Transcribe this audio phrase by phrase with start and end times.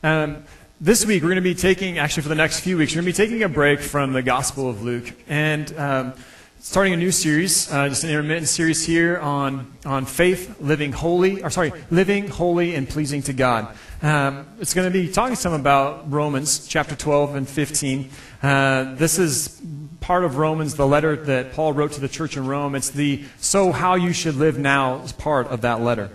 [0.00, 0.44] Um,
[0.80, 3.12] this week, we're going to be taking, actually, for the next few weeks, we're going
[3.12, 6.12] to be taking a break from the Gospel of Luke and um,
[6.60, 11.42] starting a new series, uh, just an intermittent series here on, on faith, living holy,
[11.42, 13.74] or sorry, living holy and pleasing to God.
[14.00, 18.10] Um, it's going to be talking some about Romans chapter 12 and 15.
[18.40, 19.60] Uh, this is
[20.00, 22.76] part of Romans, the letter that Paul wrote to the church in Rome.
[22.76, 26.10] It's the so how you should live now is part of that letter.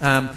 [0.00, 0.30] Um,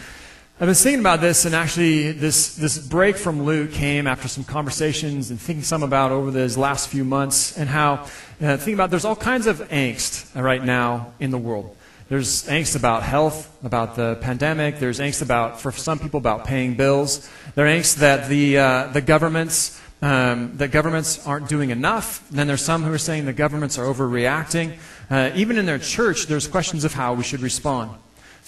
[0.61, 4.43] I've been thinking about this, and actually, this, this break from Luke came after some
[4.43, 7.93] conversations and thinking some about over these last few months, and how,
[8.41, 11.77] uh, thinking about there's all kinds of angst right now in the world.
[12.09, 14.79] There's angst about health, about the pandemic.
[14.79, 17.29] There's angst about, for some people, about paying bills.
[17.55, 22.27] There's angst that the, uh, the governments, um, that governments aren't doing enough.
[22.31, 24.77] then there's some who are saying the governments are overreacting.
[25.09, 27.91] Uh, even in their church, there's questions of how we should respond.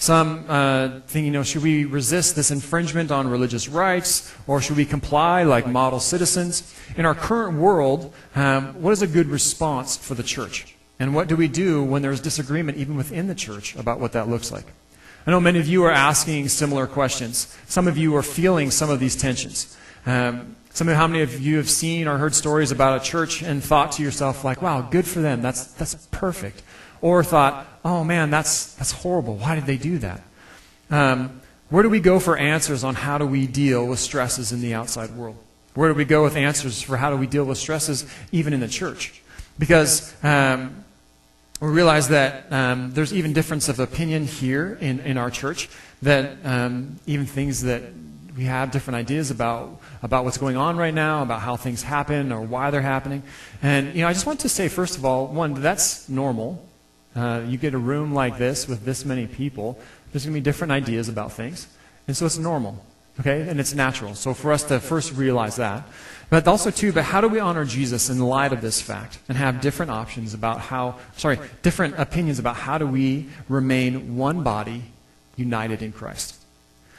[0.02, 4.76] Some uh, think, you know, should we resist this infringement on religious rights or should
[4.76, 6.74] we comply like model citizens?
[6.96, 10.74] In our current world, um, what is a good response for the church?
[10.98, 14.28] And what do we do when there's disagreement even within the church about what that
[14.28, 14.66] looks like?
[15.24, 17.56] I know many of you are asking similar questions.
[17.68, 19.78] Some of you are feeling some of these tensions.
[20.04, 23.40] Um, some of how many of you have seen or heard stories about a church
[23.40, 25.42] and thought to yourself like, "Wow, good for them.
[25.42, 26.64] That's that's perfect."
[27.02, 29.36] Or thought, oh man, that's, that's horrible.
[29.36, 30.22] Why did they do that?
[30.90, 34.60] Um, where do we go for answers on how do we deal with stresses in
[34.60, 35.36] the outside world?
[35.74, 38.60] Where do we go with answers for how do we deal with stresses even in
[38.60, 39.22] the church?
[39.58, 40.84] Because um,
[41.60, 45.68] we realize that um, there's even difference of opinion here in, in our church,
[46.02, 47.82] that um, even things that
[48.36, 52.32] we have different ideas about about what's going on right now, about how things happen
[52.32, 53.22] or why they're happening.
[53.62, 56.66] And you know, I just want to say first of all, one, that's normal.
[57.14, 59.78] Uh, you get a room like this with this many people,
[60.12, 61.66] there's going to be different ideas about things.
[62.06, 62.84] And so it's normal,
[63.20, 63.48] okay?
[63.48, 64.14] And it's natural.
[64.14, 65.86] So for us to first realize that.
[66.30, 69.36] But also, too, but how do we honor Jesus in light of this fact and
[69.36, 74.82] have different options about how, sorry, different opinions about how do we remain one body
[75.36, 76.36] united in Christ?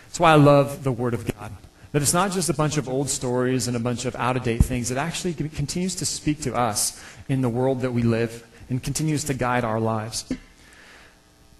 [0.06, 1.52] That's why I love the Word of God.
[1.94, 4.44] That it's not just a bunch of old stories and a bunch of out of
[4.44, 4.92] date things.
[4.92, 9.24] It actually continues to speak to us in the world that we live and continues
[9.26, 10.26] to guide our lives.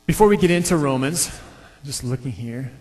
[0.06, 1.32] Before we get into Romans,
[1.86, 2.72] just looking here,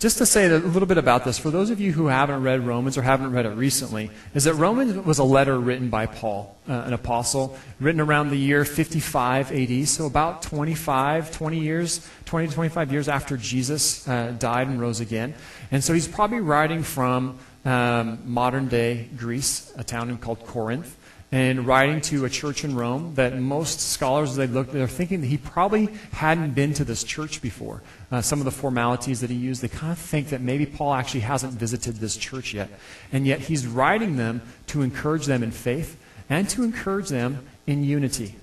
[0.00, 2.66] just to say a little bit about this, for those of you who haven't read
[2.66, 6.56] Romans or haven't read it recently, is that Romans was a letter written by Paul,
[6.68, 12.48] uh, an apostle, written around the year 55 AD, so about 25, 20 years, 20
[12.48, 15.34] to 25 years after Jesus uh, died and rose again.
[15.70, 20.96] And so he's probably writing from um, modern day Greece, a town called Corinth
[21.32, 25.28] and writing to a church in Rome that most scholars, they look, they're thinking that
[25.28, 27.82] he probably hadn't been to this church before.
[28.10, 30.92] Uh, some of the formalities that he used, they kind of think that maybe Paul
[30.92, 32.68] actually hasn't visited this church yet.
[33.12, 35.98] And yet he's writing them to encourage them in faith
[36.28, 38.34] and to encourage them in unity.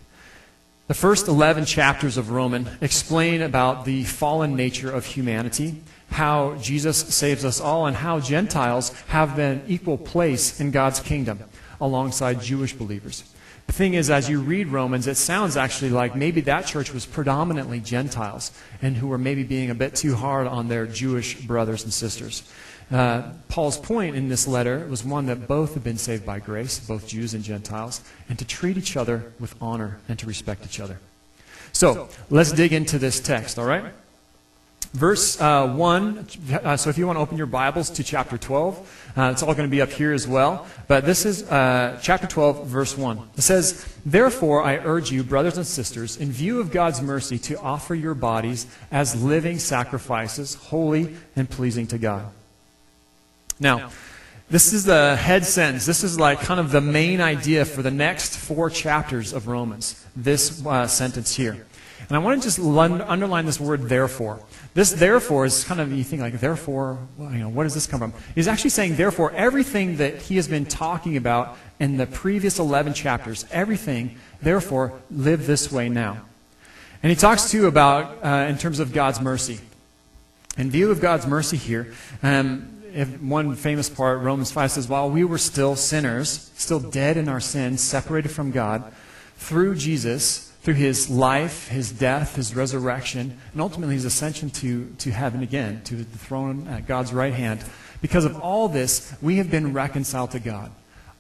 [0.88, 6.98] The first 11 chapters of Roman explain about the fallen nature of humanity, how Jesus
[6.98, 11.44] saves us all, and how Gentiles have an equal place in God's kingdom
[11.82, 13.24] alongside Jewish believers.
[13.68, 17.06] The thing is, as you read Romans, it sounds actually like maybe that church was
[17.06, 18.52] predominantly Gentiles
[18.82, 22.42] and who were maybe being a bit too hard on their Jewish brothers and sisters.
[22.92, 26.80] Uh, Paul's point in this letter was one that both have been saved by grace,
[26.80, 30.80] both Jews and Gentiles, and to treat each other with honor and to respect each
[30.80, 30.98] other.
[31.72, 33.94] So, let's dig into this text, all right?
[34.94, 36.28] Verse uh, 1,
[36.64, 39.54] uh, so if you want to open your Bibles to chapter 12, uh, it's all
[39.54, 40.66] going to be up here as well.
[40.88, 43.20] But this is uh, chapter 12, verse 1.
[43.38, 47.60] It says, Therefore I urge you, brothers and sisters, in view of God's mercy, to
[47.60, 52.26] offer your bodies as living sacrifices, holy and pleasing to God.
[53.60, 53.92] Now,
[54.50, 55.86] this is the head sentence.
[55.86, 60.04] This is like kind of the main idea for the next four chapters of Romans,
[60.16, 61.68] this uh, sentence here.
[62.10, 64.40] And I want to just underline this word therefore.
[64.74, 67.86] This therefore is kind of, you think like, therefore, well, you know, what does this
[67.86, 68.14] come from?
[68.34, 72.96] He's actually saying, therefore, everything that he has been talking about in the previous 11
[72.96, 76.18] chapters, everything, therefore, live this way now.
[77.04, 79.60] And he talks too about, uh, in terms of God's mercy.
[80.58, 82.62] In view of God's mercy here, um,
[83.22, 87.40] one famous part, Romans 5 says, While we were still sinners, still dead in our
[87.40, 88.92] sins, separated from God,
[89.38, 95.12] through Jesus, through his life, his death, his resurrection, and ultimately his ascension to, to
[95.12, 97.64] heaven again, to the throne at God's right hand.
[98.02, 100.72] Because of all this, we have been reconciled to God.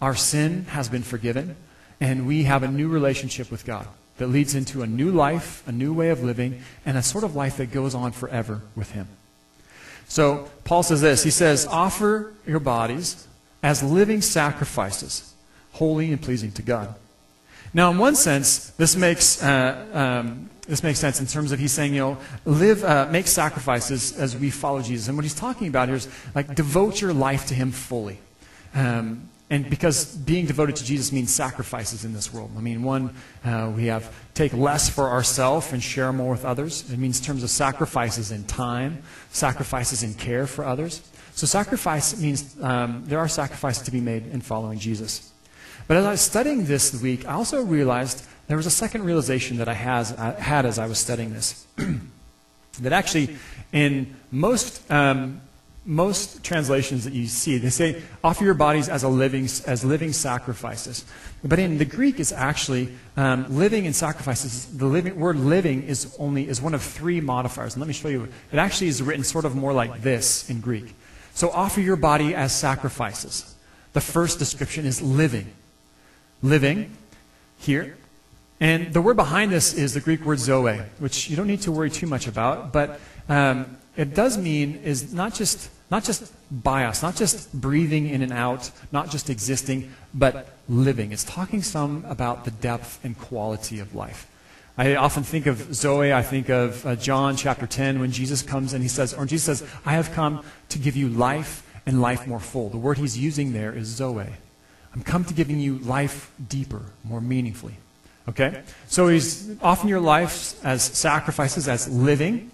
[0.01, 1.56] Our sin has been forgiven,
[2.00, 3.88] and we have a new relationship with God
[4.18, 7.35] that leads into a new life, a new way of living, and a sort of
[7.35, 9.07] life that goes on forever with him.
[10.09, 11.24] So Paul says this.
[11.24, 13.27] He says, offer your bodies
[13.63, 15.33] as living sacrifices,
[15.74, 16.95] holy and pleasing to God.
[17.73, 21.71] Now, in one sense, this makes, uh, um, this makes sense in terms of he's
[21.71, 25.07] saying, you know, live, uh, make sacrifices as we follow Jesus.
[25.07, 28.19] And what he's talking about here is like devote your life to him fully.
[28.73, 32.51] Um, and because being devoted to Jesus means sacrifices in this world.
[32.56, 36.89] I mean, one, uh, we have take less for ourselves and share more with others.
[36.91, 39.01] It means in terms of sacrifices in time,
[39.31, 41.01] sacrifices in care for others.
[41.33, 45.31] So sacrifice means um, there are sacrifices to be made in following Jesus.
[45.88, 49.58] But as I was studying this week, I also realized there was a second realization
[49.58, 51.66] that I has, uh, had as I was studying this.
[52.81, 53.38] that actually,
[53.72, 55.42] in most um,
[55.90, 60.14] most translations that you see, they say, offer your bodies as, a living, as living
[60.14, 61.04] sacrifices.
[61.44, 64.66] But in the Greek, it's actually um, living and sacrifices.
[64.78, 67.74] The living, word living is only is one of three modifiers.
[67.74, 68.28] And let me show you.
[68.52, 70.94] It actually is written sort of more like this in Greek.
[71.34, 73.56] So offer your body as sacrifices.
[73.94, 75.48] The first description is living.
[76.41, 76.95] Living
[77.57, 77.97] here.
[78.59, 81.71] And the word behind this is the Greek word zoe, which you don't need to
[81.71, 83.00] worry too much about, but
[83.30, 88.31] um, it does mean is not just not just bios, not just breathing in and
[88.31, 91.12] out, not just existing, but living.
[91.12, 94.27] It's talking some about the depth and quality of life.
[94.77, 98.74] I often think of Zoe, I think of uh, John chapter 10 when Jesus comes
[98.74, 102.27] and he says, or Jesus says, I have come to give you life and life
[102.27, 102.69] more full.
[102.69, 104.27] The word he's using there is Zoe.
[104.94, 107.75] I'm come to giving you life deeper, more meaningfully.
[108.27, 108.63] Okay?
[108.88, 112.51] So he's offering your life as sacrifices, as living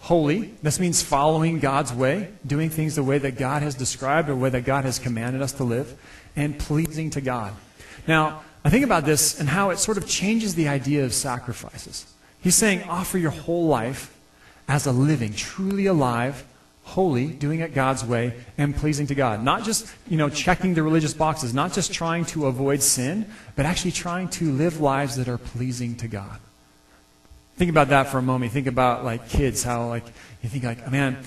[0.00, 0.54] holy.
[0.62, 4.38] This means following God's way, doing things the way that God has described or the
[4.38, 5.96] way that God has commanded us to live,
[6.36, 7.52] and pleasing to God.
[8.06, 12.06] Now, I think about this and how it sort of changes the idea of sacrifices.
[12.40, 14.16] He's saying, offer your whole life
[14.68, 16.44] as a living, truly alive,
[16.86, 19.42] holy, doing it God's way, and pleasing to God.
[19.42, 23.66] Not just, you know, checking the religious boxes, not just trying to avoid sin, but
[23.66, 26.38] actually trying to live lives that are pleasing to God.
[27.56, 28.52] Think about that for a moment.
[28.52, 30.04] Think about like kids, how like
[30.42, 31.18] you think like, man,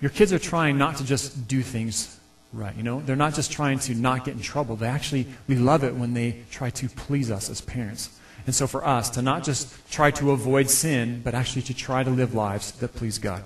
[0.00, 2.20] your kids are trying not to just do things
[2.52, 2.74] right.
[2.76, 4.76] You know, they're not just trying to not get in trouble.
[4.76, 8.08] They actually we love it when they try to please us as parents.
[8.46, 12.04] And so for us to not just try to avoid sin, but actually to try
[12.04, 13.44] to live lives that please God.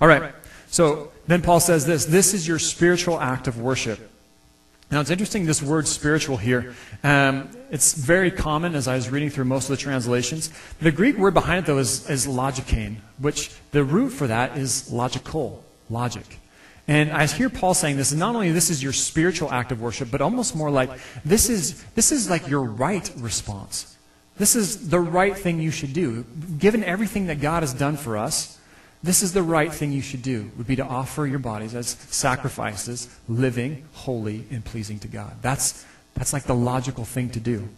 [0.00, 0.34] All right.
[0.70, 4.10] So then Paul says this this is your spiritual act of worship.
[4.90, 6.74] Now, it's interesting, this word spiritual here.
[7.04, 10.50] Um, it's very common as I was reading through most of the translations.
[10.80, 14.90] The Greek word behind it, though, is, is logikein, which the root for that is
[14.90, 16.40] logical, logic.
[16.88, 20.10] And I hear Paul saying this, not only this is your spiritual act of worship,
[20.10, 20.90] but almost more like
[21.24, 23.96] this is, this is like your right response.
[24.38, 26.24] This is the right thing you should do.
[26.58, 28.58] Given everything that God has done for us,
[29.02, 31.88] this is the right thing you should do, would be to offer your bodies as
[32.10, 35.36] sacrifices, living, holy, and pleasing to God.
[35.40, 37.68] That's, that's like the logical thing to do.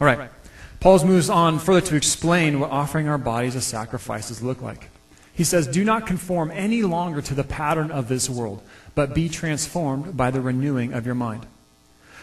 [0.00, 0.30] All right.
[0.78, 4.90] Paul moves on further to explain what offering our bodies as sacrifices look like.
[5.32, 8.62] He says, Do not conform any longer to the pattern of this world,
[8.94, 11.46] but be transformed by the renewing of your mind.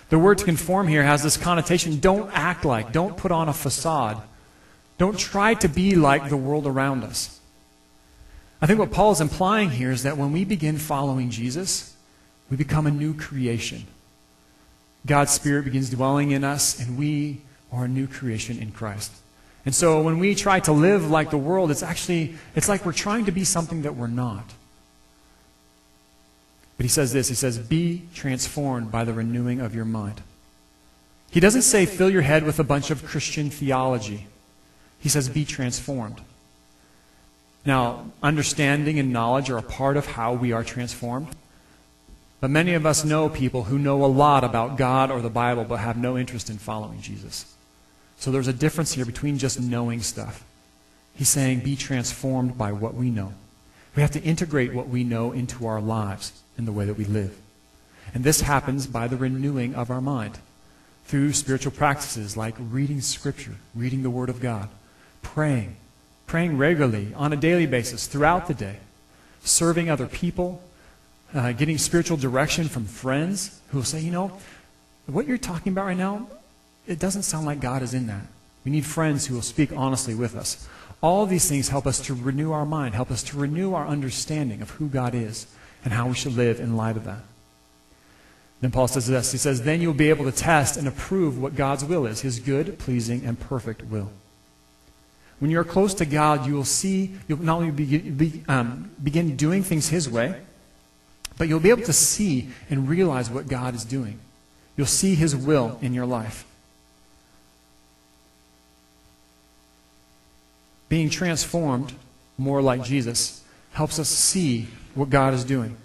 [0.10, 3.54] The word to conform here has this connotation don't act like, don't put on a
[3.54, 4.22] facade,
[4.98, 7.41] don't try to be like the world around us.
[8.62, 11.96] I think what Paul is implying here is that when we begin following Jesus,
[12.50, 13.88] we become a new creation.
[15.06, 19.12] God's Spirit begins dwelling in us, and we are a new creation in Christ.
[19.66, 22.94] And so when we try to live like the world, it's actually, it's like we're
[22.94, 24.46] trying to be something that we're not.
[26.78, 30.22] But he says this, he says, be transformed by the renewing of your mind.
[31.30, 34.28] He doesn't say fill your head with a bunch of Christian theology.
[35.00, 36.22] He says be transformed.
[37.66, 41.28] Now, understanding and knowledge are a part of how we are transformed.
[42.40, 45.64] But many of us know people who know a lot about God or the Bible
[45.64, 47.56] but have no interest in following Jesus.
[48.18, 50.44] So there's a difference here between just knowing stuff.
[51.16, 53.34] He's saying, be transformed by what we know.
[53.96, 57.06] We have to integrate what we know into our lives and the way that we
[57.06, 57.38] live.
[58.14, 60.40] And this happens by the renewing of our mind
[61.06, 64.70] through spiritual practices like reading Scripture, reading the Word of God,
[65.22, 65.76] praying,
[66.32, 68.78] praying regularly on a daily basis throughout the day,
[69.44, 70.64] serving other people,
[71.34, 74.32] uh, getting spiritual direction from friends who will say, you know,
[75.08, 76.26] what you're talking about right now,
[76.88, 78.22] it doesn't sound like God is in that.
[78.64, 80.70] We need friends who will speak honestly with us.
[81.02, 84.62] All these things help us to renew our mind, help us to renew our understanding
[84.62, 85.48] of who God is
[85.84, 87.24] and how we should live in light of that.
[88.62, 91.58] Then Paul says this He says, Then you'll be able to test and approve what
[91.58, 94.12] God's will is, his good, pleasing, and perfect will.
[95.42, 99.36] When you're close to God, you will see, you'll not only begin, be, um, begin
[99.36, 100.40] doing things His way,
[101.36, 104.20] but you'll be able to see and realize what God is doing.
[104.78, 106.46] You'll see His will in your life.
[110.90, 111.94] Being transformed
[112.38, 115.76] more like Jesus helps us see what God is doing.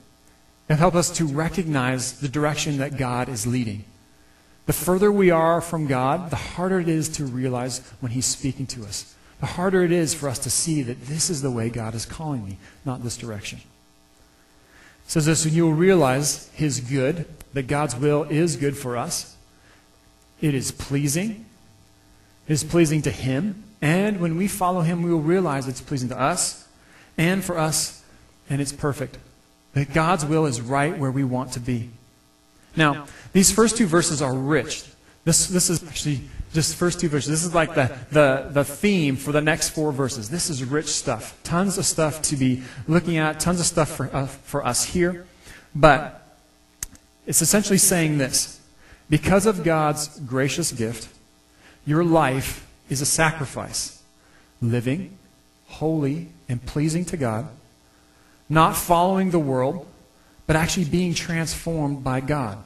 [0.68, 3.84] It helps us to recognize the direction that God is leading.
[4.66, 8.66] The further we are from God, the harder it is to realize when He's speaking
[8.66, 9.14] to us.
[9.40, 12.06] The harder it is for us to see that this is the way God is
[12.06, 13.60] calling me, not this direction.
[15.04, 18.96] It says this, and you will realize His good, that God's will is good for
[18.96, 19.36] us.
[20.40, 21.46] It is pleasing.
[22.48, 23.64] It is pleasing to Him.
[23.82, 26.66] And when we follow Him, we will realize it's pleasing to us
[27.18, 28.02] and for us,
[28.48, 29.18] and it's perfect.
[29.74, 31.90] That God's will is right where we want to be.
[32.74, 34.84] Now, these first two verses are rich.
[35.24, 36.22] This, this is actually
[36.52, 37.30] just the first two verses.
[37.30, 40.30] This is like the, the, the theme for the next four verses.
[40.30, 41.38] This is rich stuff.
[41.42, 45.26] Tons of stuff to be looking at, tons of stuff for, uh, for us here.
[45.74, 46.22] But
[47.26, 48.60] it's essentially saying this
[49.10, 51.08] because of God's gracious gift,
[51.84, 54.02] your life is a sacrifice,
[54.60, 55.16] living,
[55.66, 57.48] holy, and pleasing to God,
[58.48, 59.86] not following the world,
[60.46, 62.62] but actually being transformed by God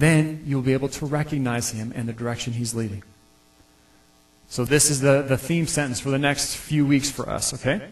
[0.00, 3.02] then you'll be able to recognize him and the direction he's leading.
[4.48, 7.88] So, this is the, the theme sentence for the next few weeks for us, okay?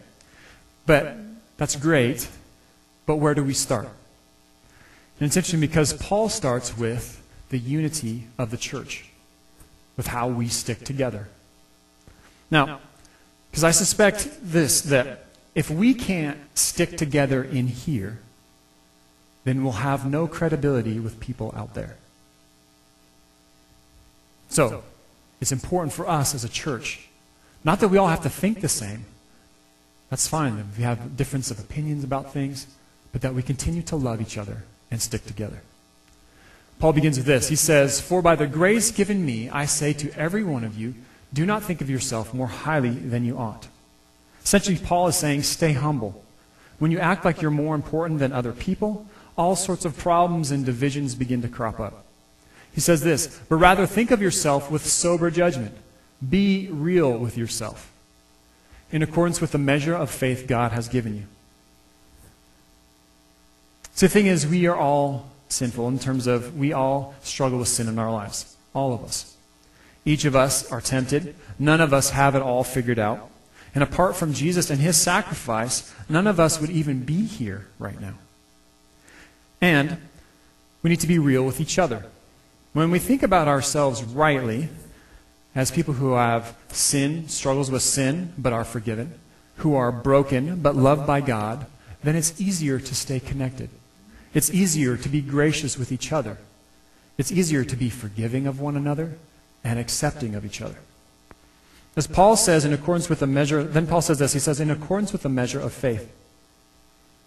[0.85, 1.17] But
[1.57, 2.27] that's great,
[3.05, 3.89] but where do we start?
[5.19, 9.05] And it's interesting because Paul starts with the unity of the church,
[9.97, 11.29] with how we stick together.
[12.51, 12.79] Now,
[13.49, 18.19] because I suspect this, that if we can't stick together in here,
[19.45, 21.95] then we'll have no credibility with people out there.
[24.49, 24.83] So,
[25.39, 27.07] it's important for us as a church.
[27.63, 29.05] Not that we all have to think the same.
[30.09, 32.67] That's fine if we have difference of opinions about things,
[33.11, 35.61] but that we continue to love each other and stick together.
[36.79, 37.49] Paul begins with this.
[37.49, 40.93] He says, For by the grace given me, I say to every one of you,
[41.33, 43.67] do not think of yourself more highly than you ought.
[44.43, 46.23] Essentially, Paul is saying, stay humble.
[46.77, 49.07] When you act like you're more important than other people,
[49.37, 52.05] all sorts of problems and divisions begin to crop up.
[52.73, 55.75] He says this, but rather think of yourself with sober judgment.
[56.27, 57.91] Be real with yourself,
[58.91, 61.23] in accordance with the measure of faith God has given you.
[63.93, 67.69] So the thing is, we are all sinful in terms of we all struggle with
[67.69, 68.55] sin in our lives.
[68.73, 69.35] All of us.
[70.03, 71.33] Each of us are tempted.
[71.57, 73.29] None of us have it all figured out.
[73.73, 77.99] And apart from Jesus and his sacrifice, none of us would even be here right
[77.99, 78.15] now.
[79.61, 79.97] And
[80.83, 82.05] we need to be real with each other.
[82.73, 84.69] When we think about ourselves rightly,
[85.55, 89.13] as people who have sin, struggles with sin, but are forgiven,
[89.57, 91.65] who are broken, but loved by God,
[92.03, 93.69] then it's easier to stay connected.
[94.33, 96.37] It's easier to be gracious with each other.
[97.17, 99.17] It's easier to be forgiving of one another
[99.63, 100.75] and accepting of each other.
[101.95, 104.69] As Paul says, in accordance with the measure, then Paul says this, he says, in
[104.69, 106.11] accordance with the measure of faith.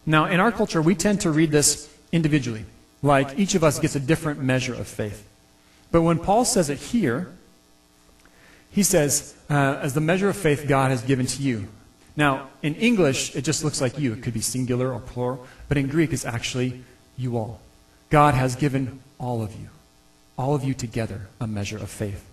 [0.05, 2.65] Now, in our culture, we tend to read this individually.
[3.03, 5.27] Like each of us gets a different measure of faith.
[5.91, 7.31] But when Paul says it here,
[8.71, 11.69] he says, uh, as the measure of faith God has given to you.
[12.17, 14.13] Now, in English, it just looks like you.
[14.13, 15.47] It could be singular or plural.
[15.69, 16.83] But in Greek, it's actually
[17.17, 17.61] you all.
[18.11, 19.69] God has given all of you,
[20.37, 22.25] all of you together, a measure of faith.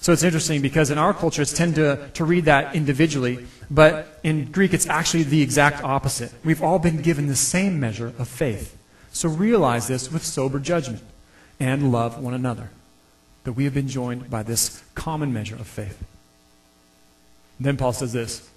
[0.00, 3.46] So it's interesting because in our culture, it's tend to, to read that individually.
[3.70, 6.32] But in Greek, it's actually the exact opposite.
[6.44, 8.76] We've all been given the same measure of faith.
[9.14, 11.02] So realize this with sober judgment
[11.60, 12.70] and love one another.
[13.44, 16.02] That we have been joined by this common measure of faith.
[17.60, 18.50] Then Paul says this.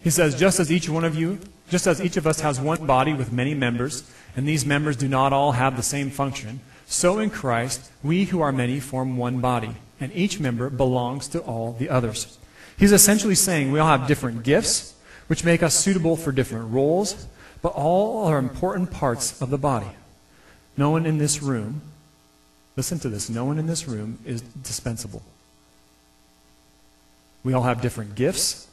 [0.00, 2.86] He says, just as each one of you, just as each of us has one
[2.86, 7.18] body with many members, and these members do not all have the same function, so
[7.18, 11.72] in Christ, we who are many form one body, and each member belongs to all
[11.72, 12.38] the others.
[12.78, 14.94] He's essentially saying we all have different gifts,
[15.26, 17.26] which make us suitable for different roles,
[17.66, 19.90] but all are important parts of the body.
[20.76, 21.80] No one in this room,
[22.76, 25.20] listen to this, no one in this room is dispensable.
[27.42, 28.68] We all have different gifts,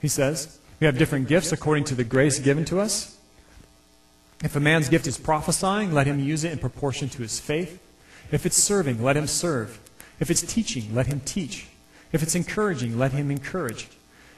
[0.00, 0.60] he says.
[0.78, 3.18] We have different gifts according to the grace given to us.
[4.44, 7.82] If a man's gift is prophesying, let him use it in proportion to his faith.
[8.30, 9.80] If it's serving, let him serve.
[10.20, 11.66] If it's teaching, let him teach.
[12.12, 13.88] If it's encouraging, let him encourage.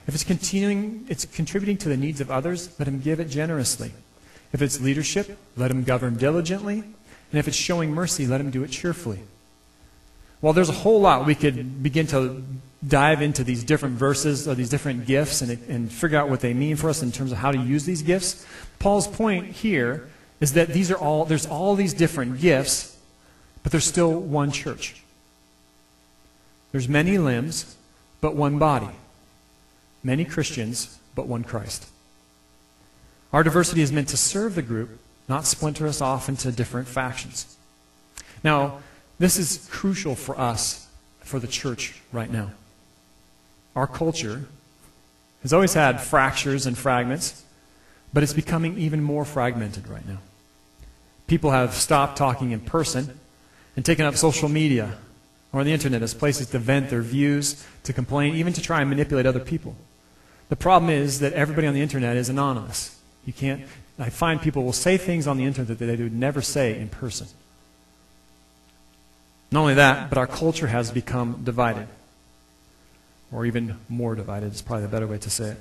[0.06, 3.92] If it's continuing, it's contributing to the needs of others, let him give it generously.
[4.52, 6.78] If it's leadership, let him govern diligently.
[6.78, 9.20] And if it's showing mercy, let him do it cheerfully.
[10.40, 12.44] Well, there's a whole lot we could begin to
[12.86, 16.52] dive into these different verses or these different gifts and, and figure out what they
[16.52, 18.46] mean for us in terms of how to use these gifts.
[18.78, 20.08] Paul's point here
[20.40, 22.98] is that these are all, there's all these different gifts,
[23.62, 25.02] but there's still one church.
[26.72, 27.76] There's many limbs,
[28.20, 28.90] but one body.
[30.04, 31.88] Many Christians, but one Christ.
[33.32, 37.56] Our diversity is meant to serve the group, not splinter us off into different factions.
[38.44, 38.80] Now,
[39.18, 40.86] this is crucial for us,
[41.20, 42.52] for the church right now.
[43.74, 44.44] Our culture
[45.42, 47.42] has always had fractures and fragments,
[48.12, 50.18] but it's becoming even more fragmented right now.
[51.26, 53.18] People have stopped talking in person
[53.74, 54.98] and taken up social media
[55.52, 58.90] or the internet as places to vent their views, to complain, even to try and
[58.90, 59.76] manipulate other people.
[60.48, 63.00] The problem is that everybody on the internet is anonymous.
[63.24, 63.62] You can't,
[63.98, 66.88] I find people will say things on the internet that they would never say in
[66.88, 67.26] person.
[69.50, 71.88] Not only that, but our culture has become divided.
[73.32, 75.58] Or even more divided is probably the better way to say it.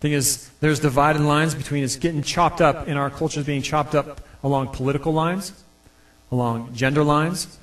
[0.00, 3.94] Thing is, there's divided lines between it's getting chopped up in our culture being chopped
[3.94, 5.64] up along political lines,
[6.30, 7.58] along gender lines,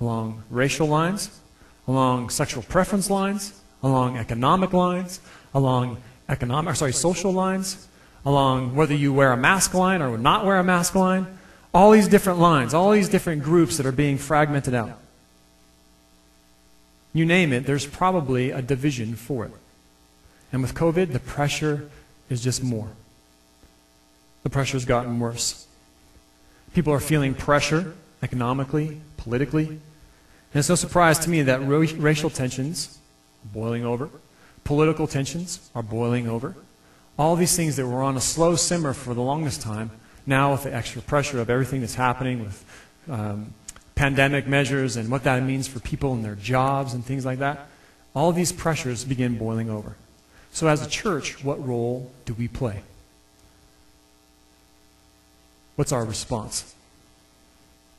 [0.00, 1.40] along racial lines,
[1.86, 5.20] along sexual preference lines, along economic lines,
[5.54, 7.86] along economic, sorry, social lines,
[8.24, 11.26] along whether you wear a mask line or not wear a mask line.
[11.72, 14.98] All these different lines, all these different groups that are being fragmented out.
[17.12, 19.52] You name it, there's probably a division for it.
[20.52, 21.88] And with COVID, the pressure
[22.28, 22.88] is just more.
[24.42, 25.66] The pressure's gotten worse.
[26.74, 29.66] People are feeling pressure economically, politically.
[29.66, 29.80] And
[30.54, 32.98] it's no surprise to me that racial tensions
[33.44, 34.10] boiling over,
[34.64, 36.54] political tensions are boiling over.
[37.18, 39.90] All these things that were on a slow simmer for the longest time,
[40.26, 42.64] now with the extra pressure of everything that's happening with
[43.08, 43.54] um,
[43.94, 47.68] pandemic measures and what that means for people and their jobs and things like that,
[48.14, 49.96] all these pressures begin boiling over.
[50.52, 52.82] So, as a church, what role do we play?
[55.76, 56.74] What's our response?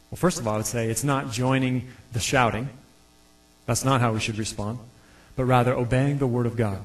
[0.10, 2.70] Well, first of all, I would say it's not joining the shouting.
[3.66, 4.80] That's not how we should respond,
[5.38, 6.84] but rather obeying the Word of God,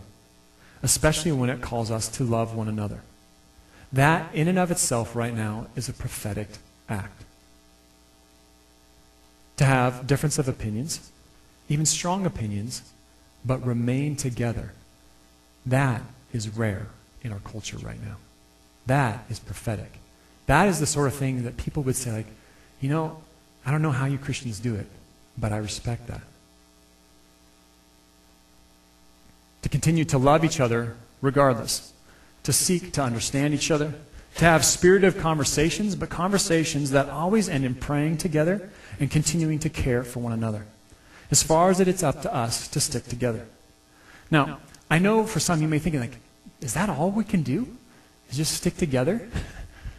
[0.82, 3.00] especially when it calls us to love one another.
[3.92, 6.48] That, in and of itself, right now, is a prophetic
[6.88, 7.24] act.
[9.56, 11.10] To have difference of opinions,
[11.68, 12.82] even strong opinions,
[13.44, 14.72] but remain together.
[15.66, 16.86] That is rare
[17.22, 18.16] in our culture right now.
[18.86, 19.92] That is prophetic.
[20.46, 22.26] That is the sort of thing that people would say, like,
[22.80, 23.22] you know,
[23.64, 24.86] I don't know how you Christians do it,
[25.38, 26.22] but I respect that.
[29.61, 31.92] To continue to love each other regardless,
[32.44, 33.94] to seek to understand each other,
[34.36, 39.70] to have spirited conversations, but conversations that always end in praying together and continuing to
[39.70, 40.66] care for one another.
[41.30, 43.46] As far as it it's up to us to stick together.
[44.30, 44.58] Now,
[44.90, 46.18] I know for some you may think like,
[46.60, 47.66] is that all we can do?
[48.30, 49.28] Is just stick together?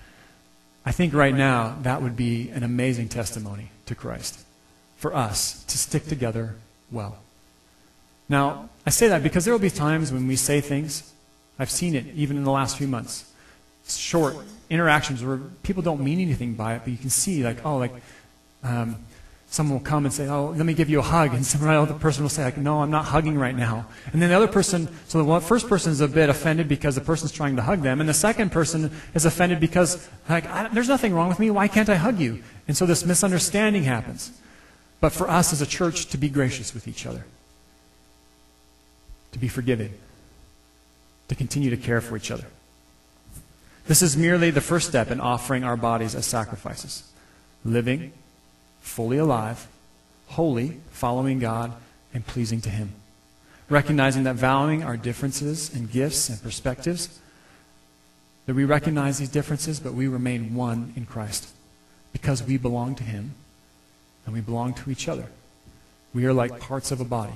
[0.85, 4.45] I think right now that would be an amazing testimony to Christ
[4.97, 6.55] for us to stick together
[6.91, 7.22] well.
[8.29, 11.13] Now, I say that because there will be times when we say things,
[11.59, 13.31] I've seen it even in the last few months,
[13.87, 14.35] short
[14.69, 17.93] interactions where people don't mean anything by it, but you can see, like, oh, like,
[18.63, 18.97] um,
[19.53, 21.33] someone will come and say, oh, let me give you a hug.
[21.33, 23.85] And some other person will say, like, no, I'm not hugging right now.
[24.11, 27.01] And then the other person, so the first person is a bit offended because the
[27.01, 27.99] person's trying to hug them.
[27.99, 31.51] And the second person is offended because, like, there's nothing wrong with me.
[31.51, 32.41] Why can't I hug you?
[32.67, 34.31] And so this misunderstanding happens.
[34.99, 37.25] But for us as a church to be gracious with each other,
[39.33, 39.93] to be forgiven,
[41.27, 42.45] to continue to care for each other.
[43.85, 47.11] This is merely the first step in offering our bodies as sacrifices,
[47.65, 48.13] living
[48.81, 49.67] fully alive,
[50.27, 51.73] holy, following God,
[52.13, 52.93] and pleasing to Him.
[53.69, 57.19] Recognizing that valuing our differences and gifts and perspectives,
[58.45, 61.49] that we recognize these differences, but we remain one in Christ
[62.11, 63.33] because we belong to Him
[64.25, 65.27] and we belong to each other.
[66.13, 67.33] We are like parts of a body.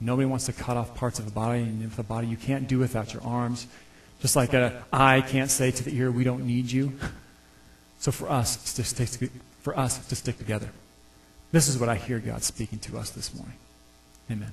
[0.00, 2.68] Nobody wants to cut off parts of a body, and if a body you can't
[2.68, 3.66] do without your arms,
[4.20, 6.98] just like an eye can't say to the ear, "We don't need you."
[7.98, 9.06] So for us, to stay,
[9.60, 10.70] for us to stick together.
[11.50, 13.56] This is what I hear God speaking to us this morning.
[14.30, 14.52] Amen.